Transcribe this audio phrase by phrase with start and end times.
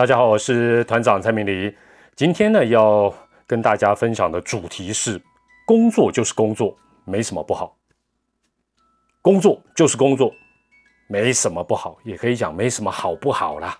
[0.00, 1.76] 大家好，我是团长蔡明黎。
[2.16, 3.12] 今天呢，要
[3.46, 5.20] 跟大家分享的主题是：
[5.66, 6.74] 工作就是工作，
[7.04, 7.76] 没什么不好。
[9.20, 10.32] 工作就是工作，
[11.06, 13.78] 没什么不好，也可以讲没什么好不好啦。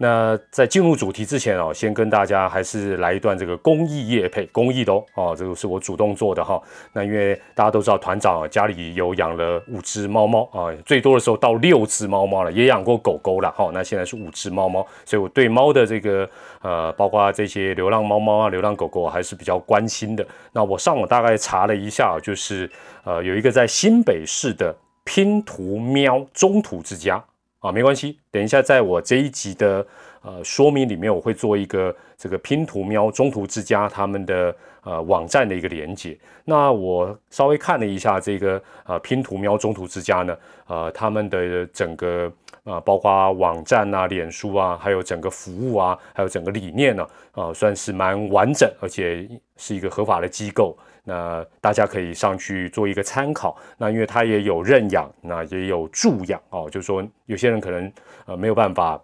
[0.00, 6.62] 那在进入主题之前哦，先跟大家还是来一段这个公益业配，公益的哦，哦，这个是我主动做的哈。
[6.92, 13.70] 那因为大家都知道团长家里有养了五只猫猫啊，最多的时候到六只猫猫了，也养过狗狗了哈。
[13.74, 16.30] 那现在是五只猫猫，所以我对猫的这个
[16.62, 20.24] 呃，包括这些流浪猫猫啊、流浪狗狗还是比较关心的。
[20.52, 22.70] 那我上网大概查了一下，就是
[23.02, 24.72] 呃，有一个在新北市的
[25.02, 27.24] 拼图喵中途之家。
[27.60, 29.84] 啊，没关系，等一下，在我这一集的
[30.22, 34.54] 呃说明里面，我会做一个这个拼图喵中途之家他们的
[34.84, 36.16] 呃网站的一个连接。
[36.44, 40.36] 那我稍微看了一下这个呃拼图喵中途之家呢，
[40.68, 42.32] 呃他们的整个
[42.68, 50.76] 啊包括网站啊、脸书啊，还有整个服务啊，还有整个理念呢，啊算是蛮完整，而且是一个合法的机构。
[51.04, 53.56] 那大家可以上去做一个参考。
[53.78, 57.90] 那因为它也有认养，那也有助养哦，就是说有些人可能
[58.26, 59.02] 呃没有办法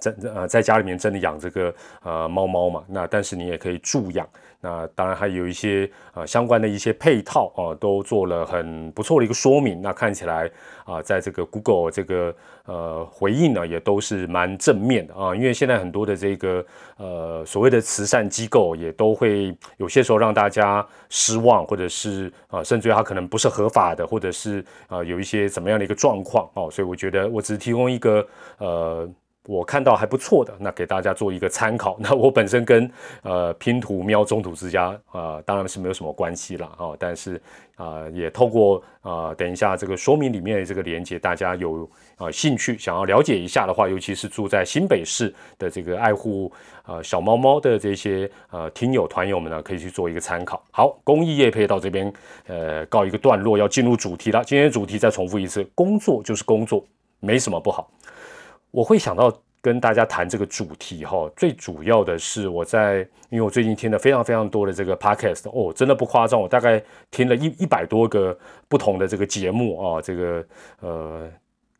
[0.00, 4.26] 在呃在家里面真的养这个呃猫猫嘛，那但是你也可以助养。
[4.62, 9.80] 那当然还有一些呃相关的一些配套啊，都做了很不错的一个说明。
[9.80, 10.50] 那看起来
[10.84, 12.34] 啊，在这个 Google 这个
[12.66, 15.34] 呃回应呢，也都是蛮正面的啊。
[15.34, 16.62] 因为现在很多的这个
[16.98, 26.68] 呃所谓的慈善机构，也都会有些时候让大家失望，或者是啊，甚至于它可能不是合法的，或者是啊有一些怎么样的一个状况哦。
[26.70, 28.26] 所以我觉得我只提供一个
[28.58, 29.08] 呃。
[29.46, 31.96] 我看到还不错的，那给大家做一个参考。
[32.00, 32.90] 那我本身跟
[33.22, 36.92] 呃拼图喵中土之家啊，当然是没有什么关系了啊。
[36.98, 37.40] 但是
[37.76, 46.52] 啊，也透过啊，等一下这个说明里面的这个连接，大家有啊兴趣想要了解一下的话，尤其是住在新北市的这个爱护
[46.86, 50.62] 呃小猫猫的这些呃听友团友们呢，可以去做一个参考。
[50.70, 52.12] 好，公益业配到这边
[52.46, 54.44] 呃告一个段落，要进入主题了。
[54.44, 56.84] 今天的主题再重复一次，工作就是工作，
[57.20, 57.90] 没什么不好。
[58.70, 62.98] 我会想到跟大家谈这个主题哈，最主要的是我在，
[63.28, 68.36] 因为我最近听了非常非常多的这个 podcast 哦，真的不夸张，我大概听了一一百多个
[68.68, 70.44] 不同的这个节目啊，这个
[70.80, 71.28] 呃，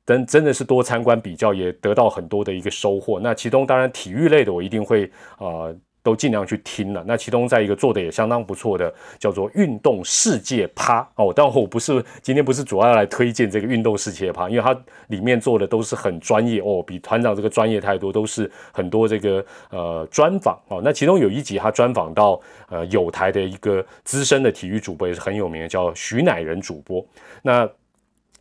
[0.04, 3.18] 真真的是多参观比较，也得到很多的一个收获。
[3.20, 5.74] 那其中当然体育类的，我一定会啊。
[6.02, 11.32] 都尽量去听了，那其中在一个做的也相当不错的，叫做运动世界趴哦。
[11.34, 14.74] 但我不是今天不是主要来推荐这个运动世界趴，因为它
[15.08, 20.80] 里面做的都是很专业哦，比团长这个专业太多，都是很多这个呃专访哦。
[20.82, 27.04] 那其中有一集他专访到呃有台的一个资深的体育主播，也是很有名的，叫徐乃仁主播。
[27.42, 27.68] 那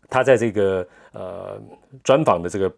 [0.09, 1.61] 他在这个呃
[2.03, 2.71] 专访的这个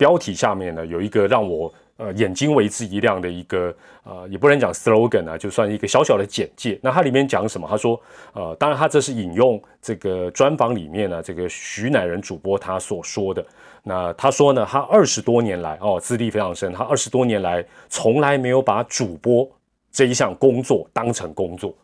[0.00, 1.70] 标题下面呢，有一个让我。
[2.00, 3.70] 呃，眼睛为之一亮的一个
[4.04, 6.80] 呃，也不能讲 slogan 啊，就算一个小小的简介。
[6.82, 7.68] 那它里面讲什么？
[7.68, 8.00] 他说，
[8.32, 13.44] 呃，当然他这是引用这个专访里面呢，这个徐乃仁主播他所说的。
[13.82, 19.46] 那他说呢，他二十多年来哦，资历非常深，他二十多年来从来没有把主播
[19.92, 21.74] 这一项工作当成工作。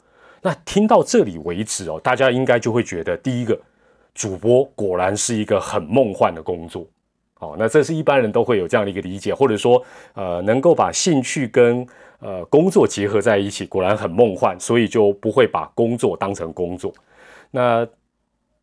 [0.41, 3.61] 那听到这里为止哦，大家应该就会觉得，第一个，
[4.15, 6.87] 主播果然是一个很梦幻的工作。
[7.39, 9.83] 好，那这是一般人都会有这样的一个理解，或者说，
[10.15, 11.87] 呃，能够把兴趣跟
[12.19, 16.91] 呃工作结合在一起，果然很梦幻，所以就不会把工作当成工作。
[17.51, 17.87] 那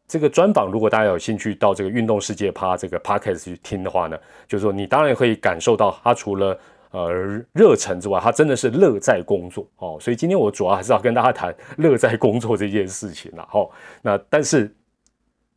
[0.07, 4.17] 这个专访，如果大家有兴趣到这个运动世界趴这个 podcast 去听的话呢，
[4.47, 7.11] 就是说你当然可以感受到他除了呃
[7.53, 9.99] 热忱之外，他真的是乐在工作哦。
[10.01, 13.47] 所以今天我主要还是要跟大家谈乐在工作这件事情了。
[13.51, 13.69] 哦，
[14.01, 14.75] 那但是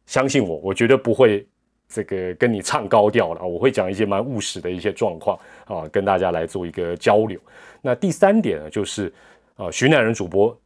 [0.04, 1.46] 相信我，我绝对不会。
[1.88, 3.46] 这个跟你唱高调了！
[3.46, 7.38] 我会讲一些蛮务实的一些状况啊，跟大家来做一个交流。
[7.80, 9.12] 那第三点呢，就是
[9.54, 10.58] 啊，徐乃仁主播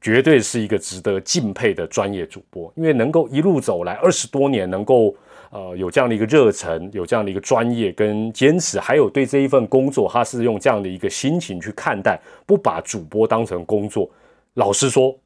[0.00, 5.14] 绝对是一个值得敬佩的专业主播，因为能够一路走来二十多年，能够
[5.50, 14.08] 呃有这样的一个热忱，有这样的一个专业跟坚持，还有对这一份工作，他是用这样的一个心情去看待，不把主播当成工作。
[14.54, 15.18] 老实说。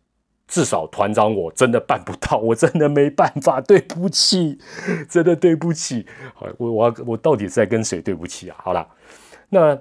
[0.52, 4.58] 至少团长我真的办不到， 我真的没办法，对不起，
[5.08, 6.04] 真的对不起。
[6.34, 8.56] 好，我我我到底在跟谁对不起啊？
[8.62, 8.86] 好了，
[9.48, 9.80] 那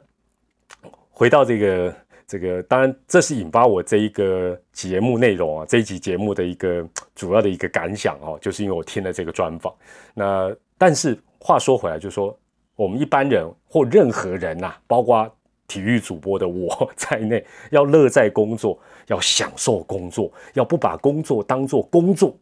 [1.09, 1.93] 回到这个
[2.25, 9.73] 这个，当然这是引发我这一个节目内容啊，这一集节目的一个 主要的一个感想哦，就是因为我听了这个专访。
[10.13, 12.33] 那但是话说回来，就是说
[12.77, 15.29] 我们一般人或任何人呐，包括。
[15.67, 18.77] 体育主播的我 在内，要乐在工作，
[19.11, 22.33] 要享受工作，要不把工作当做工作，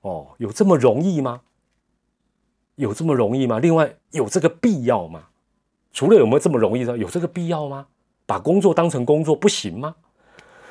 [0.00, 1.42] 哦，有这么容易吗？
[2.76, 3.58] 有这么容易吗？
[3.58, 5.28] 另外，有这个必要吗？
[5.92, 7.86] 除了有没有这么容易的，有这个必要吗？
[8.24, 9.94] 把工作当成工作不行吗？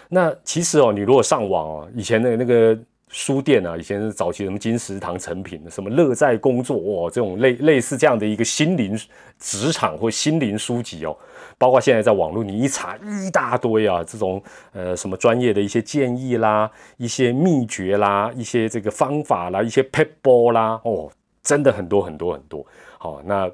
[0.09, 2.77] 那其实哦，你如果上网哦，以前的那个
[3.16, 8.94] 书店啊，以前是早期什么金石堂成品，什么乐在工作哇，这种类类似这样的一个心灵
[9.40, 11.18] 职场或心灵书籍哦，
[11.58, 21.10] 包括现在在网络你一查一大堆啊，这种呃什么专业的一些建议啦，一些秘诀啦，一些这个方法啦，一些 paper 啦，哦，
[21.42, 22.68] 真的很多很多很多。
[22.98, 23.50] 好，那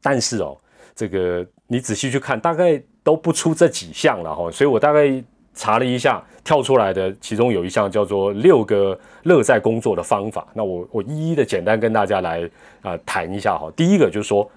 [0.00, 0.56] 但是哦，
[0.94, 5.20] 这个你仔细去看，大概都不出这几项了哈，所以我大概。
[5.60, 10.46] 查了一下，跳出来的其中有一项叫做六个乐在工作的方法。
[10.54, 12.48] 那我我一一的简单跟大家来
[12.80, 13.70] 啊谈一下哈。
[13.76, 14.50] 第一个就是说，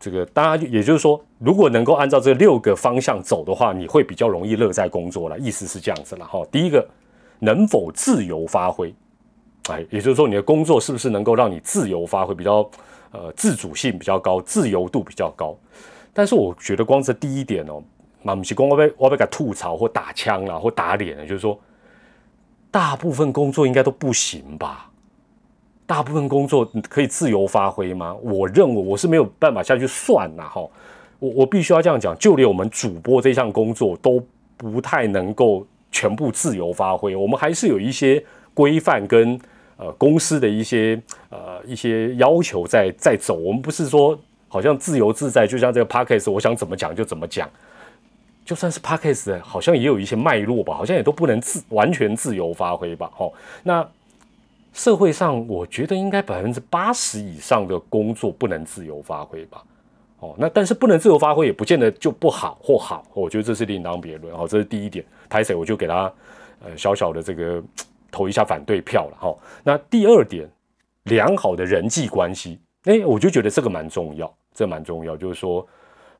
[0.00, 5.38] 这个大家也就是说，如果能够按照这六个方向走的话，你会比较容易乐在工作了。
[5.38, 6.42] 意思是这样子了哈。
[6.50, 6.82] 第一个，
[7.40, 8.94] 能否自由发挥？
[9.68, 12.66] 哎，也就是说，你的工作是不是能够让你自由发挥，比较
[13.10, 15.54] 呃自主性比较高，自由度比较高？
[16.14, 17.82] 但是我觉得光这第一点哦。
[18.22, 21.58] 那不是讲我被我被给吐槽或打枪了或打脸了，就是说，
[22.70, 24.88] 大部分工作应该都不行吧？
[25.84, 28.14] 大部分工作可以自由发挥吗？
[28.22, 30.60] 我认为我是没有办法下去算呐，哈，
[31.18, 34.24] 我我必须要这样讲，就连我们主播这项工作都
[34.56, 38.24] 不太能够全部自由发挥，我们还是有一些
[38.54, 39.38] 规范跟
[39.76, 40.98] 呃公司的一些
[41.28, 47.50] 呃一些要求在在走，我们不是说好像自由自在，就像这个 p a c k a g e 我想怎么讲就怎么讲。
[48.44, 53.10] 就算是 Parkes 好像也有一些脉络吧，好像也都不能自完全自由发挥吧。
[53.16, 53.88] 哦，那
[54.72, 59.62] 社会上我觉得应该百分之八十以上的工作不能自由发挥吧。
[60.18, 64.34] 哦，那但是不能自由发挥也不见得就不好或好，我觉得这是另当别论。
[64.34, 66.12] 哦，这是第一点，拍谁我就给他
[66.64, 67.62] 呃小小的这个
[68.10, 69.16] 投一下反对票了。
[69.20, 70.48] 哈，那第二点，
[71.04, 75.64] 良好的人际关系，哎，我就觉得这个蛮重要，这蛮重要，就是说。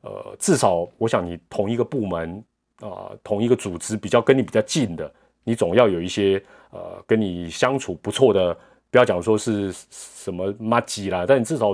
[0.03, 2.43] 呃，至少我想你同一个部门
[2.81, 5.09] 啊，同一个组织比较跟你比较近的，
[5.43, 8.53] 你总要有一些呃跟你相处不错的，
[8.91, 11.69] 不要讲说是什么妈鸡啦，但你至少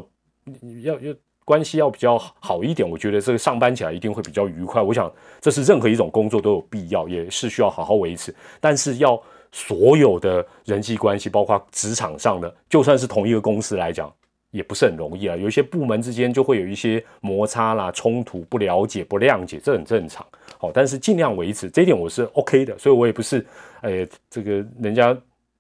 [0.84, 2.88] 要要关系要比较好一点。
[2.88, 4.80] 我觉得这个上班起来一定会比较愉快。
[4.82, 5.12] 我想
[5.42, 8.34] 这是任何一种工作都有必要，也是需要好好维持。
[8.60, 9.20] 但是要
[9.52, 14.14] 所有的人际关系，包括职场上的，就算是同一个公司来讲。
[14.52, 20.26] 也不是很容易啊，有一些部门之间就会有一些摩擦啦、冲突、不了解、不谅解，这很正常。
[20.58, 23.46] 好，但是尽量维持这一点我是 OK 的，所以我也不是，
[23.82, 25.16] 哎，这个人家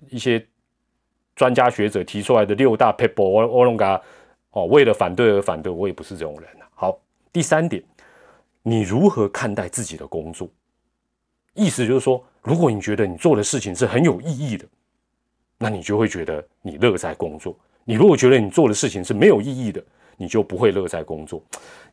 [0.09, 0.43] 一些
[1.35, 4.01] 专家学者提出来的六大 paper，我我弄个
[4.51, 6.67] 哦，为了反对而反对，我也不是这种人啊。
[6.73, 6.99] 好，
[7.31, 7.83] 第三点，
[8.63, 10.49] 你如何看待自己的工作？
[11.53, 14.65] 意思就是说，如果你觉得你做的事情是很有意义的，
[15.57, 17.55] 那你就会觉得你乐在工作。
[17.89, 19.83] 你如果觉得你做的事情是没有意义的，
[20.15, 21.41] 你就不会乐在工作。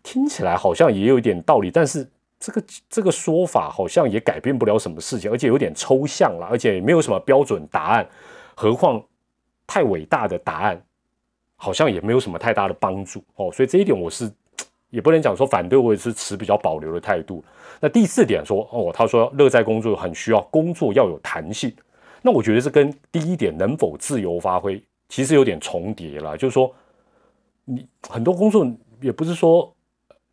[0.03, 2.07] 听起来好像也有一点道理，但是
[2.39, 8.07] 这个这个说法好像也改变不了什么事情，而且有点抽象了，而且也没有什么标准答案。
[8.55, 9.03] 何况
[9.67, 10.79] 太伟大的答案，
[11.57, 13.51] 好像也没有什么太大的帮助哦。
[13.51, 14.31] 所以这一点我是
[14.91, 17.43] 也不能讲说反对，我也是持比较保留的态度。
[17.81, 21.75] 那第四点说哦，他说乐在工作很需要工作要有弹性，
[22.21, 24.79] 那我觉得是跟第一点能否自由发挥。
[25.09, 26.75] 其实有点重叠了，就是说，
[27.65, 28.67] 你很多工作
[29.01, 29.73] 也不是说，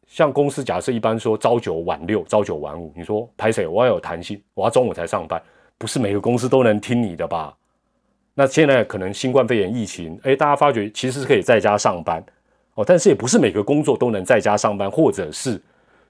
[0.08, 5.42] 像公司假设一般说朝九晚六、朝九晚五，你说排谁我要有弹性，我要中午才上班，
[5.78, 7.56] 不是每个公司都能听你的吧？
[8.36, 12.24] 那现在可能新冠肺炎疫情，哎，大家发觉其实是可以在家上班
[12.74, 15.62] 哦，但是也不是每个工作都能在家上班，或者是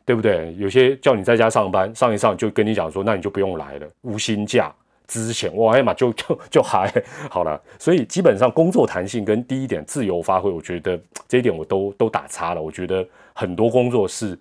[0.06, 0.56] 对不对？
[0.58, 4.74] 有些叫你在家上班，上一上就跟你讲说，那你就不用来了，无薪假。
[5.08, 6.92] 之前哇，哎嘛就 就就还
[7.30, 12.62] 好了，所以基本上工作弹性跟第一点自由发挥，我觉得这一点我都都打叉了。
[12.62, 14.38] 我觉得很多工作是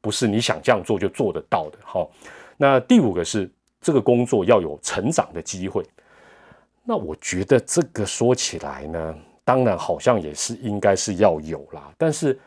[0.00, 1.78] 不是你想这样做就做得到的？
[1.82, 2.10] 好，
[2.56, 5.84] 那第五个是这个工作要有成长的机会。
[6.84, 11.92] 那我觉得这个说起来呢，当然好像也是应该是要有啦。
[11.98, 12.38] 但是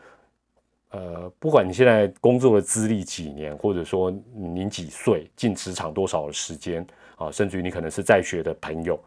[0.90, 6.86] 呃，不管你现在工作的资历几年，或者说您几岁进职场多少的时间。
[7.18, 8.98] 啊，甚至于你可能是在学的朋友，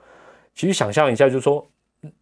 [0.54, 1.66] 其实想象一下，就是说，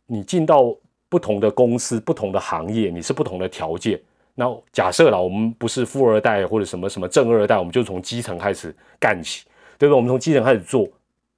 [0.06, 0.74] 你进到
[1.10, 4.00] 不同的公司、不同的行业，你是不同的条件。
[4.36, 9.46] 那假设了，我们不是富二代或者什么什么正二代，我们就从基层开始干起，
[9.78, 9.96] 对不对？
[9.96, 10.88] 我们从基层开始做，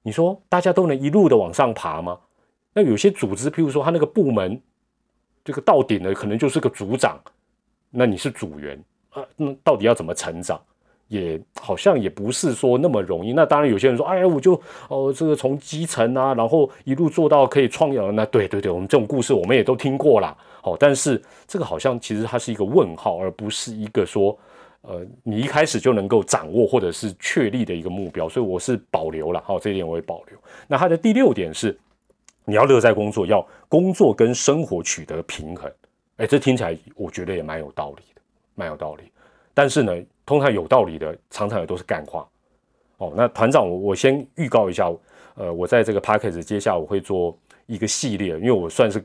[0.02, 2.18] 你说大家都能一路的往上爬吗？
[2.74, 4.60] 那有些组织，譬如说他那个部门，
[5.44, 7.18] 这个到顶的可能就是个组长，
[7.90, 8.78] 那你是组员
[9.10, 10.60] 啊，那到底要怎么成长？
[11.12, 13.34] 也好像也不是说那么容易。
[13.34, 18.00] 那当然有些人说，哎呀，我就哦这个从基层啊，然后一路做到可以创业。
[18.12, 20.34] 那对对对，我们这种故事我们也都听过啦。
[20.62, 24.36] 哦，但是这个好像其实它是一个问号，而不是一个说
[24.80, 28.26] 呃你一开始就能够掌握或者是确立的一个目标。
[28.26, 30.38] 所以我是保留了，好这一点我也保留。
[30.66, 31.78] 那它的第六点是，
[32.46, 35.70] 你要乐在工作，要工作跟生活取得平衡。
[36.16, 38.22] 哎，这听起来我觉得也蛮有道理的，
[38.54, 39.02] 蛮有道理。
[39.54, 39.92] 但是呢，
[40.32, 42.26] 通常有道理的，常常也都是干话。
[42.96, 44.90] 哦，那团长，我我先预告一下，
[45.34, 49.04] 呃，我在这个 p a c k a g e 接下我会做一个系列，因为我算是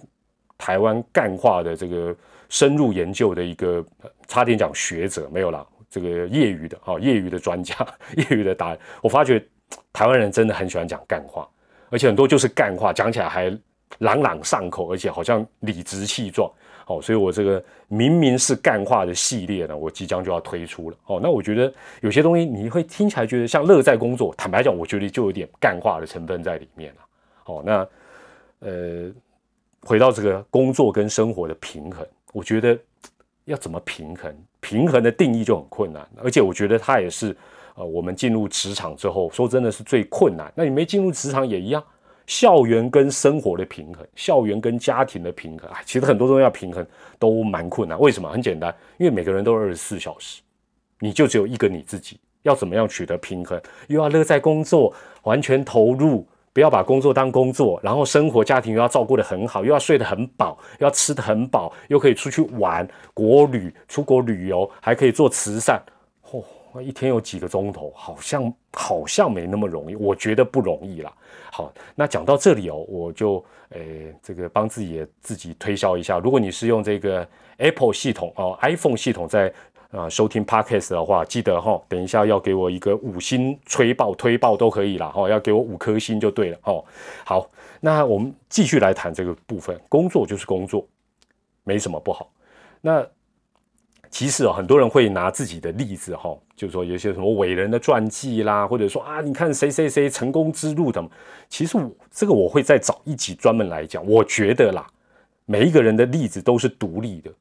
[0.57, 2.15] 台湾干话的这个
[2.47, 3.85] 深入研究的一个，
[4.25, 7.75] 差点讲学者没有啦，这个业余的，哦，业余的专家，
[8.15, 8.77] 业余的答。
[9.01, 9.45] 我发觉
[9.91, 11.45] 台湾人真的很喜欢讲干话，
[11.89, 13.51] 而且很多就是干话，讲起来还
[13.99, 16.51] 朗朗上口，而且好像理直气壮。
[16.87, 20.95] 哦，所以我这个明明是干话的系列呢，我即将就要推出了。
[21.07, 27.01] 哦，那我觉得有些东西你会听起来觉得像乐在工作，坦白讲，我觉得就有点干话的成分在里面了。
[27.47, 27.87] 哦，那
[28.59, 29.11] 呃，
[29.81, 32.79] 回到这个工作跟生活的平衡，我觉得
[33.43, 34.33] 要怎么平衡？
[34.61, 37.35] 平衡的定义就很困难，而且我觉得它也是
[37.75, 40.49] 呃，我们进入职场之后，说真的是最困难。
[40.55, 41.83] 那你没进入职场也一样。
[42.27, 46.85] 校园跟生活的平衡，校园跟家庭的平衡，啊，其实很多东西要平衡
[47.17, 47.97] 都蛮困难。
[47.99, 48.29] 为什么？
[48.29, 50.41] 很简单，因为每个人都二十四小时，
[50.99, 53.59] 你就只有一个你自己，要怎么样取得平衡？
[53.87, 54.93] 又要乐在工作，
[55.23, 65.81] 完全投入，不要把工作当工作，然后生活家庭又要照顾得很好，又要睡得很饱，要吃得很饱，又可以出去玩，国旅、出国旅游，还可以做慈善。
[66.21, 66.43] 嚯！
[66.81, 71.13] 一天有几个钟头，好像好像没那么容易，我觉得不容易啦。
[71.51, 76.19] 好，那讲到这里哦，我就诶这个帮自己自己推销一下。
[76.19, 79.51] 如果你是用这个 Apple 系统哦，iPhone 系统在
[79.89, 86.83] 啊收听 Podcast 的话，记得哈，等一下要给我一个五星吹爆推爆都可以啦，哈，要给我五颗星就对了哦。
[87.25, 90.85] 好，那我们继续来谈这个部分，工作就是工作，
[91.63, 92.29] 没什么不好。
[92.81, 93.05] 那
[94.09, 101.05] 其实啊，很多人会拿自己的例子哈，就是说有些什么伟人的传记啦，或者说啊，你看谁谁谁成功之路的。
[101.49, 104.05] 其实我这个我会再找一集专门来讲。
[104.07, 104.87] 我觉得啦，
[105.45, 107.31] 每一个人的例子都是独立的，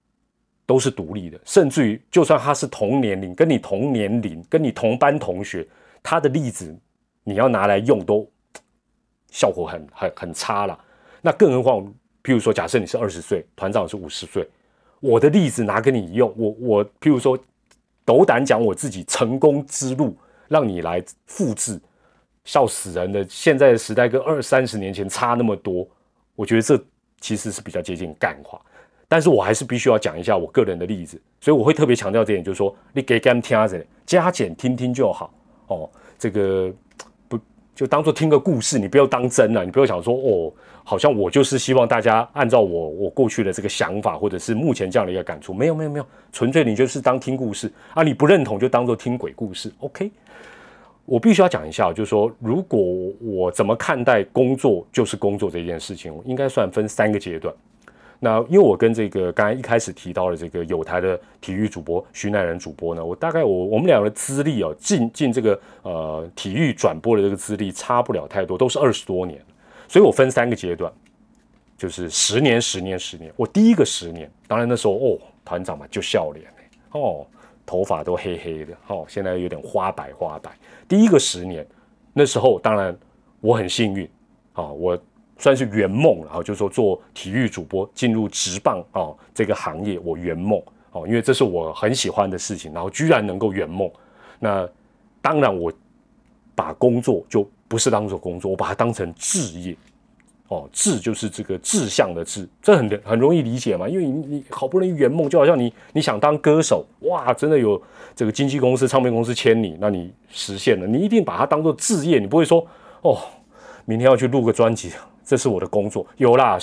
[0.67, 1.39] 都是独立的。
[1.45, 5.67] 甚至于，就算他是同年龄，跟你同年龄，跟你同班同学，
[6.03, 6.77] 他的例子
[7.25, 8.29] 你要拿来用，都
[9.31, 10.79] 效果很很很差了。
[11.23, 11.81] 那更何况，
[12.23, 14.49] 譬如说，假设你是二十岁，团长是五十岁。
[15.01, 17.39] 我的例子拿给你用，我我譬如说，
[18.05, 20.17] 斗胆讲我自己成功之路，
[20.49, 21.81] 让你来复制，
[22.45, 23.25] 笑死人的。
[23.29, 25.87] 现在的时代跟二三十年前差那么多，
[26.35, 26.83] 我觉得这
[27.21, 28.61] 其实是比较接近干话。
[29.09, 35.33] 但是我还是必须要讲一下我个人的例子，所以我会特别强调这点，就是说你给 game 听着，加减听听就好
[35.69, 35.91] 哦。
[36.19, 36.73] 这个
[37.29, 37.39] 不。
[37.75, 40.51] 就当做听个故事，你不要当真了，你不要想说哦，
[40.89, 50.09] 好像我就是希望大家按照我我过去的这个想法，或者是目前这样的一个感触，没有没有没有，纯粹你就是当听故事啊，你不认同就当做听鬼故事，OK。
[51.05, 52.81] 我必须要讲一下，就是说，如果
[53.21, 57.53] 我怎么看待工作就是工作这件事情，应该算分三个阶段。
[58.21, 69.41] 那因为我跟这个刚才一开始提到的这个有台的体育主播徐乃仁主播呢，我大概我我们两个的资历哦，进进这个呃体育转播的这个资历差不了太多，都是二十多年，
[69.89, 70.93] 所以我分三个阶段，
[71.77, 73.33] 就是十年、十年、十年。
[73.37, 76.47] 我第一个十年，当然那时候哦，团长嘛就笑脸
[76.93, 77.27] 哦，
[77.65, 80.51] 头发都黑黑的哦，现在有点花白花白。
[80.89, 81.67] 第一个十年，
[82.13, 82.97] 那时候当然
[83.41, 84.09] 我很幸运
[84.53, 84.99] 啊，我。
[85.39, 90.59] 算是圆梦，然后就说做体育主播进入职棒啊这个行业，我圆梦
[90.93, 93.93] 哦，因为这是我很喜欢的事情，然后居然能够圆梦。
[94.39, 94.67] 那
[95.21, 95.71] 当然我
[96.55, 99.77] 把工作就不是当做工作，我把它当成志业
[100.49, 107.81] 哦，志就是这个志向的志，这很很容易理解嘛，因为你你好不容易圆梦，就好像你你想当歌手，哇，真的有
[108.15, 112.65] 这个经纪公司、唱片公司签你，那你实现了，你一定把它当做志业，你不会说
[113.03, 113.19] 哦，
[113.85, 114.93] 明天要去录个专辑。
[115.25, 116.57] 这是我的工作，有啦，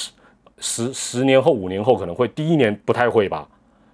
[0.58, 3.46] 十十年后、五年后可能会，第一年不太会吧。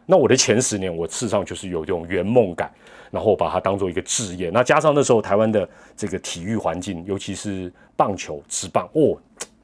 [0.05, 2.71] 那我的前十年，我事实上就是有这种圆梦感，
[3.11, 4.49] 然后把它当做一个置业。
[4.51, 9.17] 那加上那时候台湾的这个体育环境，尤其是棒球、职棒，哦，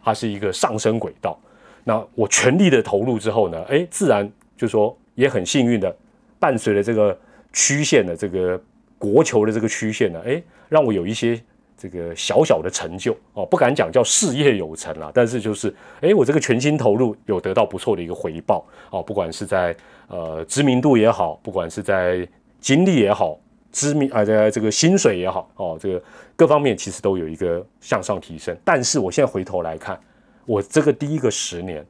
[0.03, 1.37] 它是一个上升轨道。
[1.83, 5.95] 那我全力的投入之后呢，哎，自然就说也很幸运的，
[6.39, 7.17] 伴随着这个
[7.53, 8.61] 曲线的这个
[8.97, 11.41] 国球的这个曲线呢，哎，让我有一些。
[11.77, 19.75] 这个小小的成就哦，不敢讲叫事业有成啦，但是就是，哎，我这个全心投入有得到不错的一个回报哦，不管是在
[20.07, 22.25] 呃知名度也好，不管是在
[22.65, 23.39] 经历也好，
[23.71, 26.03] 知名啊，这这个薪水也好哦，这个
[26.35, 28.57] 各方面其实都有一个向上提升。
[28.65, 29.99] 但是我现在回头来看，
[30.47, 31.85] 我这个第一个十年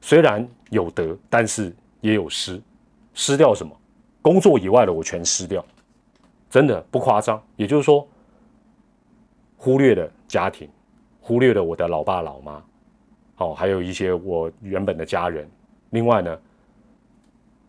[0.00, 2.60] 虽然有得，但是也有失，
[3.14, 3.72] 失掉什么？
[4.20, 5.64] 工作以外的我全失掉，
[6.50, 7.40] 真的不夸张。
[7.54, 8.04] 也就是说，
[9.56, 10.68] 忽略了家庭，
[11.20, 12.60] 忽略了我的老爸老妈，
[13.36, 15.48] 哦，还有一些我原本的家人。
[15.90, 16.36] 另外呢，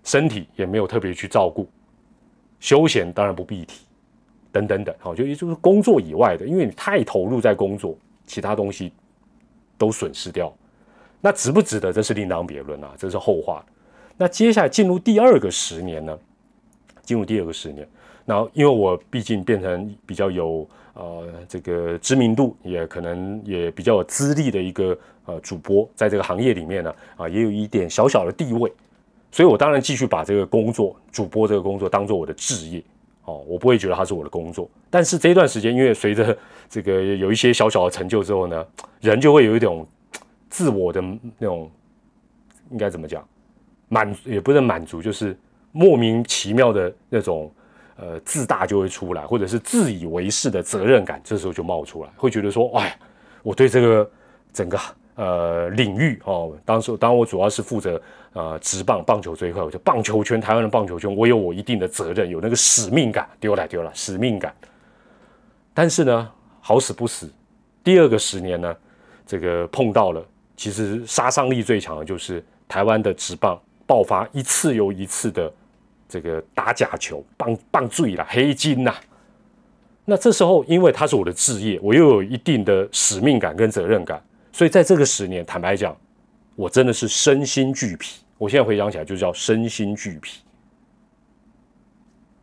[0.04, 1.70] 身体也没有特别去照顾，
[2.60, 3.82] 休闲当然不必提，
[4.52, 4.96] 等等等。
[5.00, 8.92] 好，就也就是工作以外的，因为你太投入在工作，其他东西
[9.78, 10.54] 都损失掉。
[11.20, 13.66] 那值不值得，这是另当别论啊，这是后话。
[14.18, 16.18] 那接下来进入第二个十年呢？
[17.04, 17.88] 进入第二个十年，
[18.26, 28.70] 然后因为我毕竟变成比较有呃这个知名度，也可能也比较有资历的一个呃主播，在这个行业里面呢啊也有一点小小的地位，
[29.38, 32.84] 所以我当然继续把这个工作主播这个工作当做我的职业
[33.26, 34.68] 哦，我不会觉得它是我的工作。
[34.90, 36.36] 但是这一段时间，因为随着
[36.68, 38.66] 这个有一些小小的成就之后呢，
[39.00, 39.86] 人就会有一种
[40.50, 41.00] 自我的
[41.38, 41.70] 那种
[42.72, 43.24] 应该怎么讲
[43.88, 45.38] 满也不是满足，就是。
[45.74, 47.52] 莫名其妙的那种，
[47.98, 52.98] 呃，自大就会出来，或者是自以为是的责任感，这时候就冒出来，会觉得说，哎，
[53.44, 54.10] 我对这个
[54.52, 54.80] 整个
[55.18, 64.56] 呃领域哦，当时当我主要是负责呃职棒棒球这一块，我就棒球圈台湾的棒球圈，我有我一定的责任，有那个使命感，丢了丢了使命感。
[65.74, 66.32] 但是呢，
[66.62, 67.30] 好死不死，
[67.84, 68.74] 第二个十年呢，
[69.26, 75.52] 这个碰到了，其实杀伤力最强的就是台湾的职棒爆发一次又一次的。
[76.10, 78.96] 这个打假球、棒棒醉了黑金呐，
[80.06, 84.24] 那这时候因为它是我的置业，我又有一定的使命感跟责任感，
[84.58, 85.96] 所以在这个十年，坦白讲，
[86.56, 88.22] 我真的是身心俱疲。
[88.40, 90.42] 我现在回想起来，就叫身心俱疲。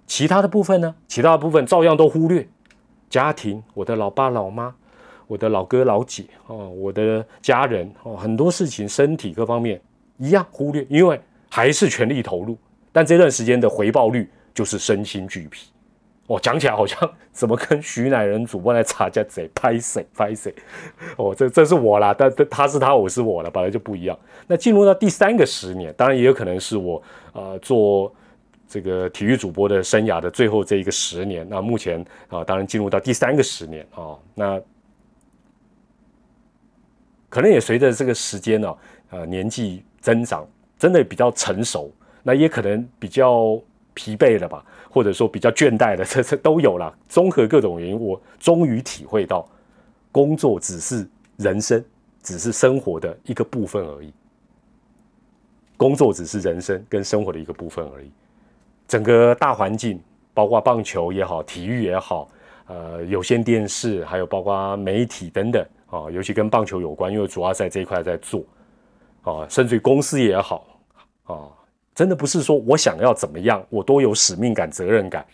[0.06, 0.94] 其他的部分呢？
[1.08, 2.46] 其他的部分照样都忽略，
[3.10, 4.72] 家庭、我的老爸老妈、
[5.26, 9.80] 我的老哥老姐哦，我的家人哦，很多事情、身体各方面
[10.18, 12.56] 一样忽略，因为还是全力投入。
[12.92, 15.66] 但这段时间的回报率就是身心俱疲，
[16.26, 16.98] 哦，讲起来好像
[17.32, 20.54] 怎么跟徐乃仁主播来吵架贼拍谁拍谁，
[21.18, 24.18] 哦，这这是我啦，但他是他，我是我了，本来就不一样。
[24.46, 28.10] 那进入到第三个十年，当然也有可能是我呃做
[28.66, 31.46] 这个体育主播的生涯的最后这一个十年。
[31.48, 34.60] 那目前啊，当然进入到第三个十年啊，那
[37.28, 38.74] 可能也随着这个时间呢，
[39.10, 40.46] 呃，年纪增长，
[40.78, 41.92] 真的比较成熟。
[42.22, 43.60] 那也可能比较
[43.94, 46.92] 疲惫了吧，或者说比较倦怠了， 这这都有了。
[47.08, 49.48] 综合各种原因，我终于体会到，
[50.12, 51.82] 工作只是人生，
[52.22, 54.12] 只是生活的一个部分而已。
[55.76, 58.10] 工作只是人生跟生活的一个部分而已。
[58.86, 60.00] 整个大环境，
[60.32, 62.28] 包括棒球也好，体育也好，
[62.66, 68.44] 呃，有线电视，还有包括媒体等等啊，尤其跟棒球有关，因为主要在这一块在做
[69.22, 70.66] 啊，甚至于公司也好
[71.24, 71.48] 啊。
[71.94, 75.24] 真的不是说我想要怎么样，我都有使命感、责任感。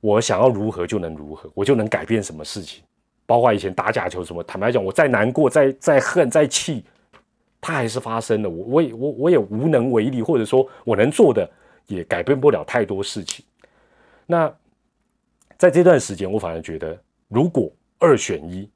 [0.00, 2.82] 我想要如何就能如何，我就能改变什么事情。
[3.24, 6.84] 包括以前打假球什么，坦白讲，我再难过、再再恨、再气，
[7.60, 8.48] 它还是发生了。
[8.48, 11.48] 我我也我我也无能为力，或者说我能做的
[11.86, 13.44] 也改变不了太多事情。
[14.26, 14.52] 那
[15.58, 16.96] 在这段时间，我反而觉得，
[17.28, 18.70] 如果二选一，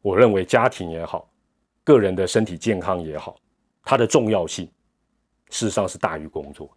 [0.00, 1.28] 我认为家庭也好，
[1.84, 3.36] 个人的身体健康也好，
[3.84, 4.68] 它的重要性。
[5.52, 6.74] 事实上是大于工作，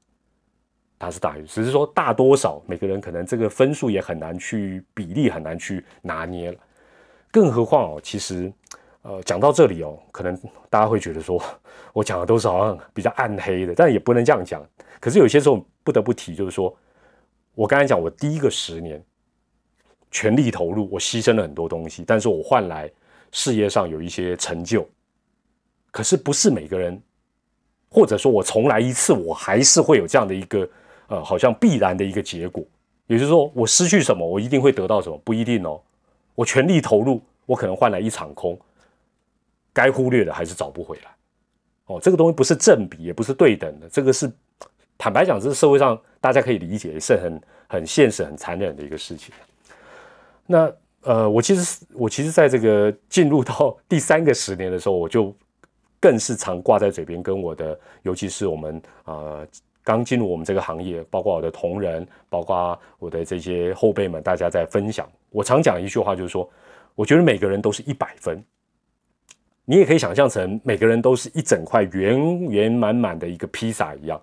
[1.00, 6.58] 它是大于，只是说大多少，每个人可能这个分数也很难去比例很难去拿捏了。
[7.32, 8.52] 更何况哦，其实，
[9.02, 10.38] 呃，讲到这里哦，可能
[10.70, 11.42] 大家会觉得说
[11.94, 14.62] 我讲的都是好像比较暗黑的，但也不能这样讲。
[15.00, 16.78] 可是有些时候不得不提，就是说
[17.54, 19.02] 我刚才讲，我第一个十年
[20.12, 22.92] 全力投入，我牺牲了很多东西，但是我换来
[23.32, 24.86] 事业上有一些成就。
[25.92, 27.02] 可是不是每个人。
[27.96, 30.70] 或者说我重来一次，我还是会有这样的一个，
[31.08, 32.62] 呃，好像必然的一个结果。
[33.08, 35.80] 也就是说，我失去什么，我一定会得到什么，不一定哦。
[36.36, 38.60] 我全力投入，我可能换来一场空。
[39.72, 41.16] 该忽略的还是找不回来。
[41.86, 43.88] 哦，这个东西不是正比，也不是对等的。
[43.88, 44.30] 这个是
[44.98, 49.34] 坦白讲，这是社会上大家可以理解，是很很现实、很残忍的一个事情。
[50.46, 50.70] 那
[51.04, 55.34] 呃，我其实我其实在这个进入到第三个十年的时候，我就。
[56.06, 59.40] 更是常挂在嘴边，跟我的，尤其是我们啊
[59.84, 65.10] 刚进入我们这个行业，包括我的同仁，包括我的这些后辈们，大家在分享。
[65.32, 66.48] 我常讲一句话，就是说，
[66.94, 68.40] 我觉得每个人都是一百分，
[69.66, 74.22] 你也可以想象成每个人都是一整块圆圆满满的一个披萨一样，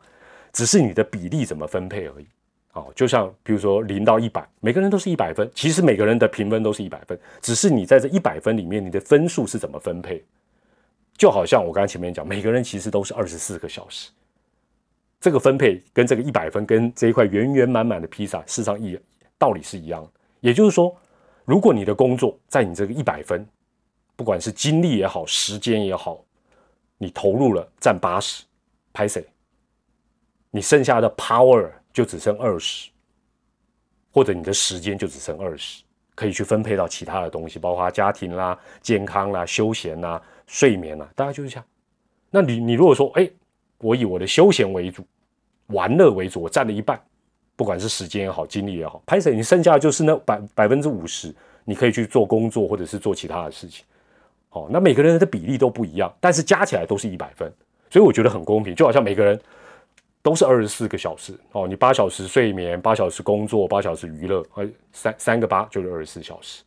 [0.53, 2.27] 只是你的比例怎么分配而已。
[2.75, 10.25] 哦，就像比如说零到一百，每个人都是一百分，其实每个人的评分都是一百分，只是你在这一百分里面，你的分数是怎么分配？
[11.23, 14.11] 就好像我刚才前面讲，每个人其实都是二十四个小时，
[15.21, 18.99] 这个分配跟这个一百分跟这一块圆圆满满的披萨，事实上一
[19.39, 20.11] 道理是一样的。
[20.41, 20.93] 也就是说，
[21.45, 23.47] 如果你的工作在你这个一百分，
[24.17, 26.25] 不管是精力也好，时间也好，
[26.99, 28.43] 你投入了占八十，
[28.93, 29.25] 拍谁？
[30.51, 32.91] 你剩下的 power 就只剩二十，
[34.13, 35.85] 或者你的时间就只剩二十，
[36.17, 40.21] 可以去分配到其他的东西，包括家庭啦、健康啦、休闲啦、
[40.53, 41.65] 睡眠啊，大概就是这样。
[42.31, 43.27] 那你你如果说，哎，
[43.79, 45.03] 我以我的休闲为主，
[45.69, 47.01] 玩乐为主，我占了一半，
[47.57, 49.35] 不管是时间也好，精力也好，拍谁？
[49.35, 51.35] 你剩下的就是那百百分之五十，
[51.65, 53.83] 你可以去做工作或者是做其他的事情。
[54.51, 57.51] 好，那每个人的比例都不一样，但是加起来都是一百分，
[57.89, 59.41] 所以我觉得很公平，就好像每个人。
[60.25, 66.63] 都是二十四个小时哦，你八小时睡眠，八小时工作，八小时娱乐，呃，三三个八就是二十四小时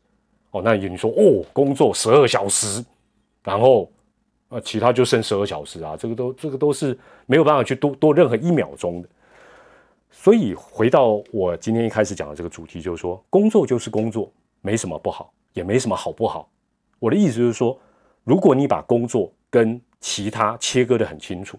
[0.51, 0.61] 哦。
[0.61, 2.83] 那你说哦，工作十二小时，
[3.45, 3.89] 然后
[4.49, 9.07] 呃，其他就剩十二小时啊，这个都这个都是没有办法去多多任何一秒钟的。
[10.11, 14.29] 所以回到我今天一开始讲的这个主题，就是说工作就是工作，
[14.61, 16.49] 没什么不好，也没什么好不好。
[16.99, 17.79] 我的意思就是说，
[18.23, 21.57] 如果你把工作跟其他切割的很清楚。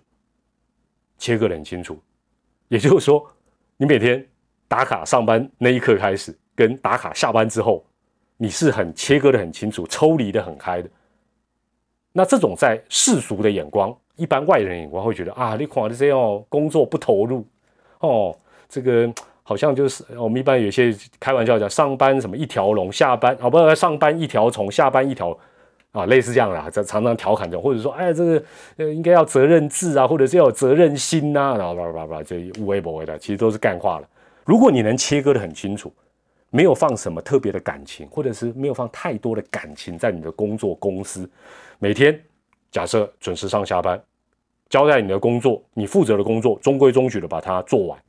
[1.18, 1.98] 切割的很清楚，
[2.68, 3.26] 也就是说，
[3.78, 4.22] 你每天
[4.68, 7.82] 打卡上班那一刻开始，跟打卡下班之后，
[8.36, 10.90] 你是很切割的很清楚，抽离的很开的。
[12.16, 17.44] 那这种在世俗的眼光，一般外人眼光会觉得啊，你看这样工作不投入
[18.00, 18.34] 哦，
[18.66, 25.36] 这个好像就是我们一般有些开玩笑讲，上班什么一条龙，下班啊不上班一条虫，下班一条。
[25.92, 28.42] 啊，类似这样啦，这常常调侃着，或者说，哎，这个
[28.76, 34.06] 呃，应该要责任制啊，或者是要有责任心呐，然后叭叭叭，这无微不微的，其实都是干话了。
[34.44, 35.90] 如果你能切割的很清楚，
[36.50, 41.26] 没有放什么特别的感情，或者是没有放太多的感情在你的工作公司，
[41.78, 42.24] 每天
[42.70, 44.02] 假设准时上下班，
[44.68, 48.02] 交代你的工作，你负责的工作中规中矩的把它做完，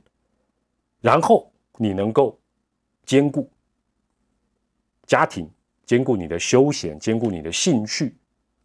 [1.00, 2.38] 然后你能够
[3.04, 3.50] 兼顾
[5.06, 5.48] 家庭。
[5.86, 8.14] 兼顾你的休闲，兼顾你的兴趣，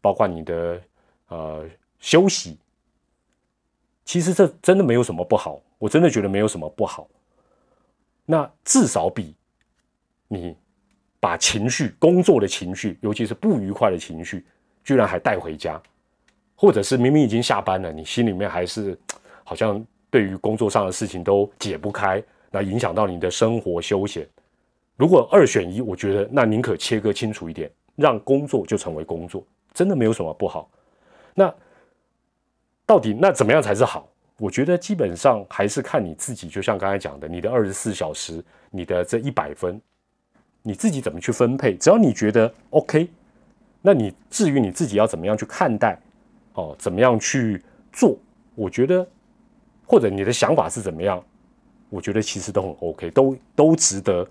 [0.02, 0.82] 包括你的
[1.30, 1.66] 呃
[1.98, 2.60] 休息，
[4.04, 7.08] 其实这真的没有什么不好，我真的觉得没有什么不好。
[8.26, 9.34] 那至少比
[10.28, 10.54] 你
[11.22, 14.46] 把情绪、工作的情绪，尤其是不愉快的情绪，
[14.84, 15.82] 居然还带回家，
[16.56, 18.98] 或者是明明已经下班了，你心里面还是
[19.44, 24.28] 好像对于工作上的事情都解不开，那影响到你的生活休闲。
[24.96, 30.70] 如果二选一，我觉得那宁可切割清楚一点，让工作就成为工作，真的没有什么不好。
[31.34, 31.54] 那
[32.86, 34.08] 到底那怎么样才是好？
[34.38, 39.80] 我觉得基本上还是看你自己，就像刚才讲的，你的二十四小时，你的这一百分，
[40.62, 41.76] 你自己怎么去分配？
[41.76, 43.08] 只要你觉得 OK，
[43.84, 46.00] 那你至于你自己要怎么样去看待，
[46.54, 48.18] 哦，怎么样去做？
[48.56, 49.08] 我觉得
[49.86, 51.24] 或者你的想法是怎么样？
[51.90, 54.28] 我觉得其实都很 OK，都都值得。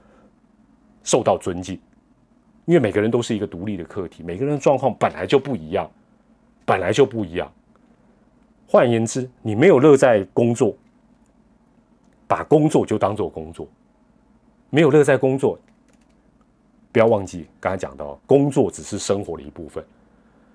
[1.04, 1.74] 受到尊敬，
[2.64, 5.90] 因为每个人都是一个独立的课题，每个人的状况本来就不一样，
[6.64, 7.52] 本来就不一样。
[8.68, 10.76] 换言之，你没有乐在工作，
[12.28, 13.66] 把工作就当做工作，
[14.70, 15.58] 没有乐在工作，
[16.92, 19.82] 不要忘记刚才讲到，工作只是生活的一部分。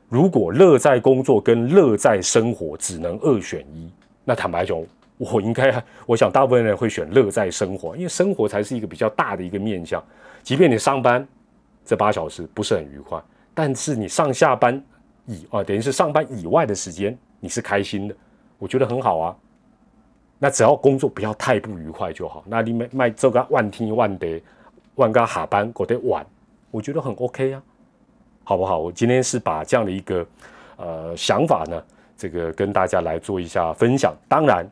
[0.08, 3.91] 如果乐在工作跟乐在生活只能二选一，
[4.23, 4.82] 那坦白讲，
[5.17, 10.02] 我应该，我想大部分人会选乐在生活，因为生活才是一个比较大的一个面向。
[10.43, 11.28] 即便你上班
[11.84, 13.21] 这八小时不是很愉快，
[13.54, 14.82] 但是你上下班
[15.26, 18.15] 以啊，等于是上班以外的时间，你是开心的，
[18.60, 19.36] 我觉得很好啊。
[20.39, 22.43] 那只要工作不要太不愉快就好。
[22.47, 24.41] 那你卖卖这个万听万得
[24.97, 26.23] 万个下班过得晚，
[26.69, 27.63] 我觉得很 OK 啊，
[28.43, 28.77] 好不好？
[28.77, 30.27] 我今天是把这样的一个
[30.75, 31.83] 呃想法呢，
[32.15, 34.15] 这个跟大家来做一下分享。
[34.27, 34.69] 当然，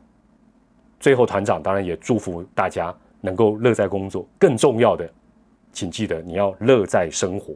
[1.00, 5.08] 最后团长当然也祝福大家能够乐在工作，更重要的。
[5.72, 7.54] 请记得，你要乐在生活。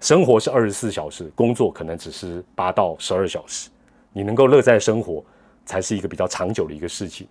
[0.00, 3.68] 生活是二十四小时，工作可能只是八到十二小时。
[4.12, 5.22] 你能够乐在生活，
[5.66, 7.28] 才是一个比较长久的一个事情。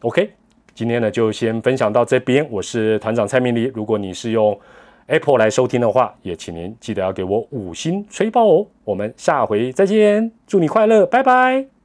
[0.00, 0.32] OK，
[0.78, 2.46] 今天呢就先分享到这边。
[2.48, 3.64] 我是团长蔡明黎。
[3.74, 4.56] 如果你是用
[5.08, 8.64] Apple 来收听的话，也请您记得要给我五星吹爆哦。
[8.84, 11.77] 我们下回再见，祝你快乐，拜拜。